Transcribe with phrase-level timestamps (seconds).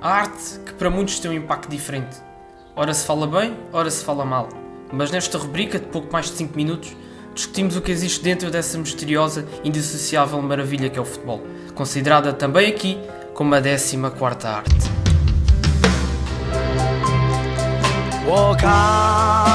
[0.00, 2.16] A arte que para muitos tem um impacto diferente.
[2.74, 4.48] Ora se fala bem, ora se fala mal.
[4.90, 6.96] Mas nesta rubrica de pouco mais de 5 minutos,
[7.34, 11.42] discutimos o que existe dentro dessa misteriosa e indissociável maravilha que é o futebol,
[11.74, 12.98] considerada também aqui
[13.34, 14.88] como a 14 quarta arte.
[18.26, 19.47] Walk on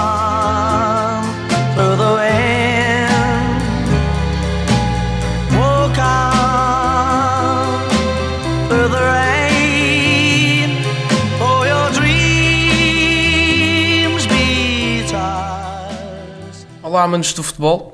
[16.82, 17.92] Olá, amantes do futebol,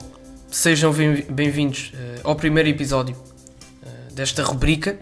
[0.49, 3.15] sejam bem- bem-vindos eh, ao primeiro episódio
[3.83, 4.97] eh, desta rubrica.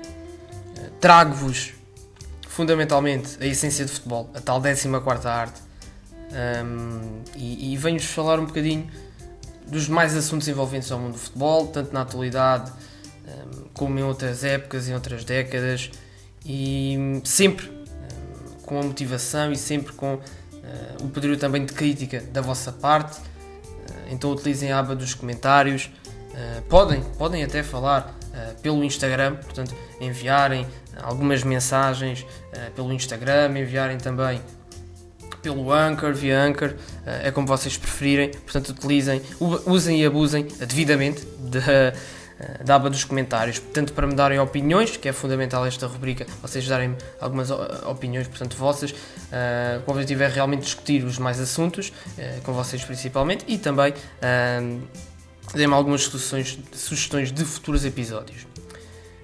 [0.77, 1.73] Eh, Trago-vos
[2.47, 4.87] fundamentalmente a essência do futebol, a tal 14
[5.27, 5.61] arte,
[6.29, 8.85] Ahm, e, e venho-vos falar um bocadinho
[9.65, 12.69] dos demais assuntos envolventes ao mundo do futebol, tanto na atualidade
[13.73, 15.91] como em outras épocas, em outras décadas,
[16.45, 17.77] e sempre
[18.67, 20.19] com a motivação e sempre com
[20.67, 23.19] ah, o pedido também de crítica da vossa parte.
[23.19, 25.89] Ah, então utilizem a aba dos comentários.
[26.35, 28.15] Ah, podem, podem até falar
[28.61, 30.67] pelo Instagram, portanto, enviarem
[31.01, 32.23] algumas mensagens
[32.75, 34.39] pelo Instagram, enviarem também
[35.41, 36.75] pelo Anchor, via Anchor,
[37.23, 39.23] é como vocês preferirem, portanto utilizem,
[39.65, 41.93] usem e abusem devidamente da, eh,
[42.63, 46.67] da aba dos comentários, tanto para me darem opiniões, que é fundamental esta rubrica, vocês
[46.67, 47.55] darem algumas o-
[47.89, 48.93] opiniões, portanto vossas,
[49.31, 53.93] eh, o objetivo é realmente discutir os mais assuntos, eh, com vocês principalmente, e também
[54.21, 54.77] eh,
[55.55, 58.45] dê-me algumas sugestões, sugestões de futuros episódios.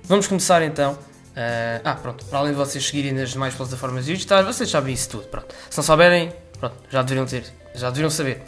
[0.06, 0.98] Vamos começar então.
[1.36, 2.24] eh, ah, pronto.
[2.26, 5.28] Para além de vocês seguirem nas demais plataformas digitais, vocês sabem isso tudo.
[5.28, 5.54] Pronto.
[5.70, 7.44] Se não souberem, pronto, já deveriam ter,
[7.76, 8.42] já deveriam saber.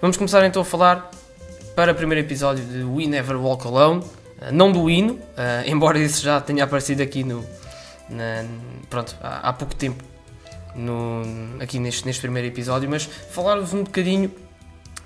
[0.00, 1.10] Vamos começar então a falar
[1.74, 4.04] para o primeiro episódio de We Never Walk Alone.
[4.40, 7.44] eh, não do hino, eh, embora esse já tenha aparecido aqui no.
[8.08, 8.44] na-
[8.88, 10.02] pronto, há, pouco tempo.
[10.74, 11.22] No,
[11.60, 14.32] aqui neste, neste primeiro episódio, mas falar-vos um bocadinho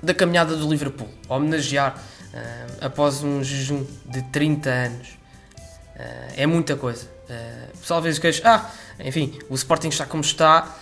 [0.03, 1.97] da caminhada do Liverpool, homenagear
[2.35, 5.09] eh, após um jejum de 30 anos.
[6.37, 7.07] É muita coisa.
[7.81, 10.77] Pessoal às vezes queixa, ah, enfim, o Sporting está como está,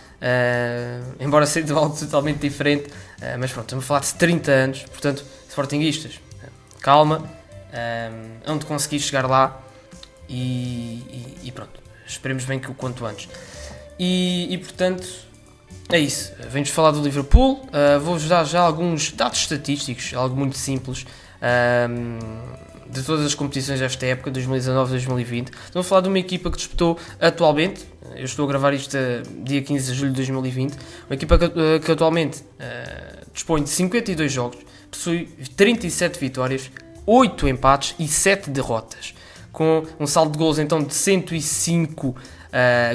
[1.21, 2.89] embora seja algo totalmente diferente,
[3.23, 6.21] eh, mas pronto, estamos a falar de 30 anos, portanto, Sportinguistas,
[6.81, 7.31] calma,
[7.73, 8.11] eh,
[8.47, 9.61] onde conseguir chegar lá
[10.29, 10.35] e,
[11.09, 13.29] e- e pronto, esperemos bem que o quanto antes.
[13.99, 15.07] E, e, portanto,
[15.91, 16.33] é isso.
[16.51, 17.67] Venho-vos falar do Liverpool.
[17.67, 21.05] Uh, Vou-vos dar já alguns dados estatísticos, algo muito simples,
[22.93, 25.49] de todas as competições desta época, 2019-2020.
[25.67, 27.85] Estou a falar de uma equipa que disputou atualmente,
[28.15, 30.77] eu estou a gravar isto uh, dia 15 de julho de 2020,
[31.09, 34.59] uma equipa que, uh, que atualmente uh, dispõe de 52 jogos,
[34.91, 35.27] possui
[35.57, 36.71] 37 vitórias,
[37.07, 39.15] 8 empates e 7 derrotas,
[39.51, 42.17] com um saldo de golos então de 105 uh,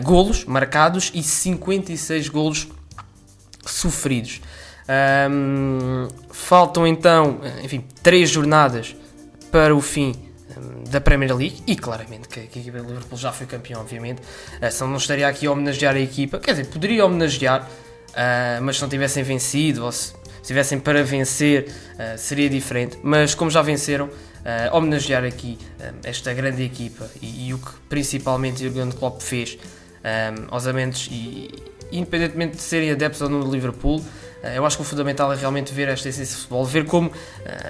[0.04, 2.68] golos marcados e 56 golos
[3.72, 4.42] sofridos.
[4.88, 8.96] Ahm, faltam então, enfim, três jornadas
[9.52, 10.14] para o fim
[10.90, 14.22] da Premier League e claramente que, que a equipa do Liverpool já foi campeão, obviamente.
[14.72, 17.68] Senão não estaria aqui a homenagear a equipa, quer dizer, poderia homenagear,
[18.16, 22.98] ah, mas se não tivessem vencido ou se estivessem para vencer, ah, seria diferente.
[23.04, 24.10] Mas como já venceram,
[24.46, 25.58] ah, homenagear aqui
[26.04, 29.58] esta grande equipa e, e o que principalmente o Jurgen Klopp fez
[30.08, 31.50] um, aos amantes e
[31.92, 35.36] independentemente de serem adeptos ou não do Liverpool, uh, eu acho que o fundamental é
[35.36, 37.14] realmente ver esta essência de futebol, ver como uh,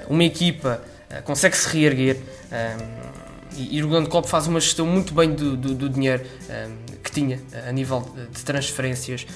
[0.08, 2.16] uma equipa uh, consegue se reerguer
[2.52, 3.18] um,
[3.56, 7.10] e, o Jurgen Klopp faz uma gestão muito bem do, do- do dinheiro um, que
[7.10, 9.26] tinha a nível de, transferências.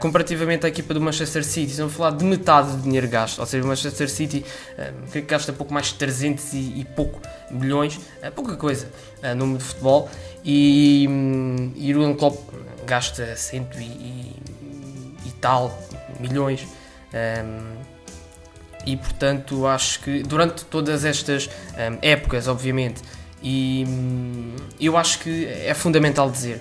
[0.00, 3.44] Comparativamente à equipa do Manchester City, estamos a falar de metade do dinheiro gasto, ou
[3.46, 4.44] seja, o Manchester City
[4.78, 7.20] um, que gasta pouco mais de 300 e, e pouco
[7.50, 8.88] milhões, é pouca coisa
[9.36, 10.08] no mundo de futebol.
[10.44, 12.38] E, hum, e Jurgen Klopp
[12.88, 14.36] gasta cento e, e-
[15.26, 15.78] e tal
[16.18, 16.66] milhões
[17.12, 17.76] um,
[18.86, 23.02] e portanto acho que durante todas estas hum, épocas obviamente
[23.42, 26.60] e hum, eu acho que é fundamental dizer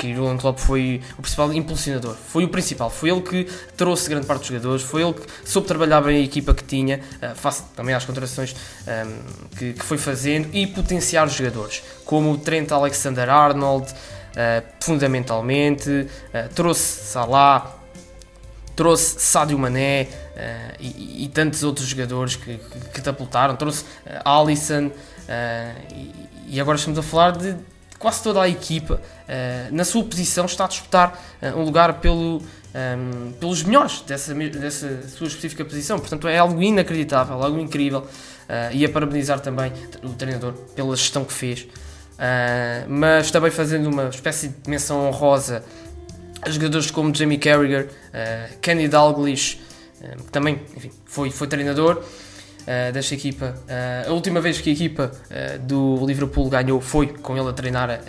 [0.00, 3.44] que o Klopp foi o principal impulsionador, foi o principal, foi ele que
[3.76, 7.00] trouxe grande parte dos jogadores, foi ele que soube trabalhar bem a equipa que tinha,
[7.22, 12.32] uh, face também às contratações um, que, que foi fazendo e potenciar os jogadores, como
[12.32, 13.92] o Trent Alexander-Arnold,
[14.80, 17.76] fundamentalmente, uh, trouxe Salah,
[18.76, 24.40] trouxe Sadio Mané eh, e, e tantos outros jogadores que, que, que catapultaram, trouxe uh,
[24.40, 24.90] Alisson
[25.28, 27.56] eh, e, e agora estamos a falar de
[28.00, 32.40] quase toda a equipa, eh, na sua posição, está a disputar eh, um lugar pelo,
[32.74, 35.98] ehm, pelos melhores dessa, dessa sua específica posição.
[35.98, 38.06] Portanto, é algo inacreditável, algo incrível.
[38.48, 39.72] eh, e a parabenizar também
[40.02, 41.68] o treinador pela gestão que fez.
[42.22, 45.64] Eh, mas também fazendo uma espécie de menção honrosa
[46.42, 49.58] a jogadores como Jamie Carragher, eh, Kenny Dalglish,
[50.02, 52.04] eh, que também enfim, foi, foi treinador
[52.66, 53.54] eh, desta equipa.
[53.68, 57.52] Eh, a última vez que a equipa eh, do Liverpool ganhou foi com ele a
[57.52, 58.00] treinar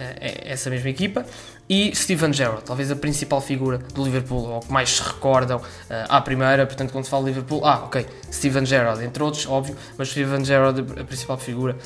[0.44, 1.26] essa mesma equipa.
[1.70, 5.62] E Steven Gerrard, talvez a principal figura do Liverpool, ou que mais se recordam
[6.10, 6.66] à primeira.
[6.66, 10.82] Portanto, quando se fala Liverpool, ah, ok, Steven Gerrard, entre outros, óbvio, mas Steven Gerrard
[11.00, 11.78] a principal figura.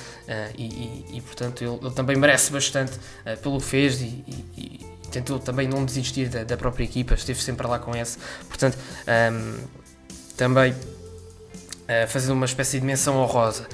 [0.57, 2.93] e, e- e, portanto, ele, ele também merece bastante
[3.43, 4.23] pelo que fez e-
[4.57, 4.79] e-
[5.11, 8.17] tentou também não desistir da, da própria equipa, esteve sempre lá com esse.
[8.49, 8.77] Portanto,
[9.07, 9.59] ahm,
[10.35, 10.73] também
[11.87, 13.67] ah, fazendo uma espécie de menção honrosa.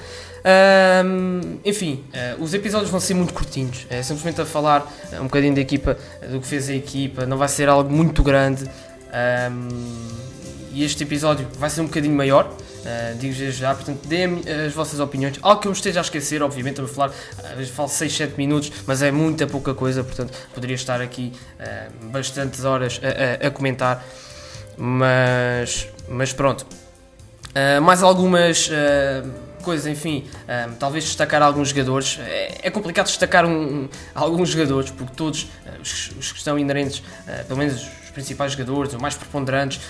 [0.44, 5.24] Ahm, enfim, ah, os episódios vão ser muito curtinhos, é simplesmente a falar ah, um
[5.24, 5.96] bocadinho da equipa,
[6.30, 8.64] do que fez a equipa, não vai ser algo muito grande.
[9.12, 10.22] Ahm,
[10.74, 15.00] e este episódio vai ser um bocadinho maior, uh, digo já, portanto deem-me as vossas
[15.00, 15.38] opiniões.
[15.42, 17.12] Algo que eu me esteja a esquecer, obviamente, eu vou falar,
[17.44, 21.30] às vezes falo 6, 7 minutos, mas é muita pouca coisa, portanto poderia estar aqui
[21.60, 24.02] uh, bastantes horas a, a- a comentar,
[24.78, 26.64] mas, mas pronto.
[27.54, 29.30] Uh, mais algumas uh,
[29.62, 30.24] coisas, enfim,
[30.70, 32.18] um, talvez destacar alguns jogadores.
[32.22, 36.98] É, é complicado destacar um- alguns jogadores, porque todos uh, os, os que estão inerentes,
[36.98, 39.80] uh, pelo menos os principais jogadores, os mais preponderantes,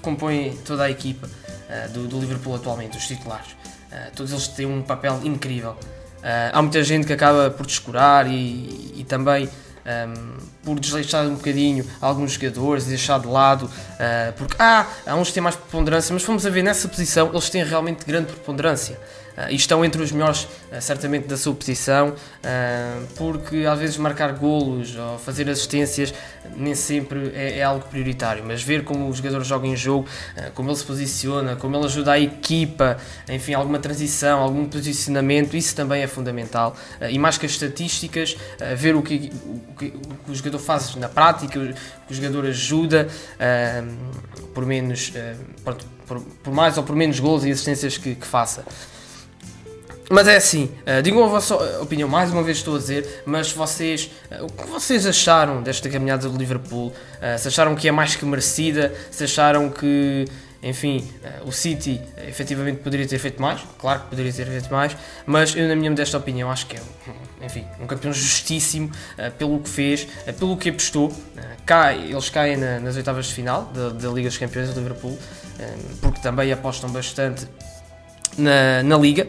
[0.00, 3.52] compõem toda a equipa uh, do, do Liverpool atualmente, os titulares.
[3.92, 5.72] Uh, todos eles têm um papel incrível.
[5.72, 9.48] Uh, há muita gente que acaba por descurar e, e também
[9.86, 15.28] um, por desleixar um bocadinho alguns jogadores, deixar de lado, uh, porque ah, há uns
[15.28, 18.98] que têm mais preponderância, mas fomos a ver nessa posição, eles têm realmente grande preponderância.
[19.36, 23.96] Uh, e estão entre os melhores, uh, certamente, da sua posição, uh, porque às vezes
[23.96, 26.12] marcar golos ou fazer assistências
[26.54, 30.08] nem sempre é, é algo prioritário, mas ver como o jogador joga em jogo,
[30.54, 32.98] como ele se posiciona, como ele ajuda a equipa,
[33.28, 36.76] enfim, alguma transição, algum posicionamento, isso também é fundamental.
[37.08, 38.36] E mais que as estatísticas,
[38.76, 41.72] ver o que, o, que, o que o jogador faz na prática, o
[42.06, 43.08] que o jogador ajuda,
[44.52, 45.12] por menos,
[45.62, 48.64] pronto, por, por mais ou por menos gols e assistências que, que faça.
[50.14, 53.50] Mas é assim, uh, digam a vossa opinião, mais uma vez estou a dizer, mas
[53.50, 56.88] vocês, uh, o que vocês acharam desta caminhada do Liverpool?
[56.88, 58.94] Uh, se acharam que é mais que merecida?
[59.10, 60.26] Se acharam que,
[60.62, 61.10] enfim,
[61.46, 61.98] o City
[62.28, 63.62] efetivamente poderia ter feito mais?
[63.78, 64.94] Claro que poderia ter feito mais,
[65.24, 66.80] mas eu, na minha modesta opinião, acho que é,
[67.46, 68.92] enfim, um campeão justíssimo
[69.38, 70.06] pelo que fez,
[70.38, 71.10] pelo que apostou.
[71.64, 75.18] Cai, eles caem na- nas oitavas de final da, da Liga dos Campeões do Liverpool,
[76.02, 77.48] porque também apostam bastante
[78.36, 79.26] na, na Liga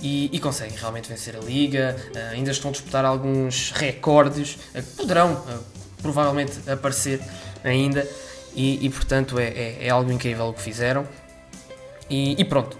[0.00, 1.96] e, e conseguem realmente vencer a Liga.
[2.14, 5.56] eh, ainda estão a disputar alguns recordes eh, que poderão eh,
[6.00, 7.20] provavelmente aparecer
[7.64, 8.06] ainda.
[8.54, 11.06] E, e, portanto é, é- é algo incrível o que fizeram.
[12.10, 12.76] E, e pronto,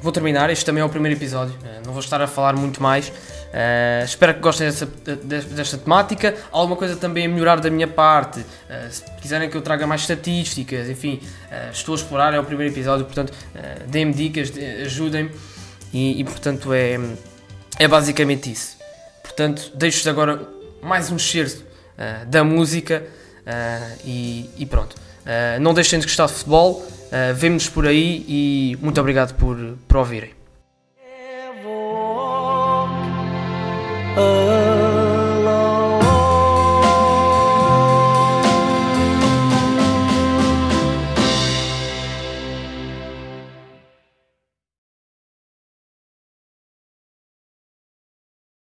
[0.00, 0.50] vou terminar.
[0.50, 1.54] Este também é o primeiro episódio,
[1.86, 3.12] não vou estar a falar muito mais.
[3.52, 6.34] Eh, espero que gostem dessa- de- desta temática.
[6.50, 8.44] Alguma coisa também a melhorar da minha parte.
[8.68, 11.20] Eh, se quiserem que eu traga mais estatísticas, enfim,
[11.50, 12.34] eh, estou a explorar.
[12.34, 13.32] É o primeiro episódio, portanto,
[13.86, 15.30] deem-me dicas, de- ajudem-me.
[15.92, 16.98] E, e, portanto é,
[17.78, 18.76] é basicamente isso.
[19.22, 20.48] Portanto, deixo-vos agora
[20.82, 21.64] mais um excerto
[21.96, 23.04] eh, da música
[23.46, 24.96] eh, e, e pronto.
[25.24, 26.84] Eh, não deixem de gostar de futebol.
[27.12, 29.54] Uh, Vemo-nos por aí e muito obrigado por,
[29.86, 30.30] por ouvirem.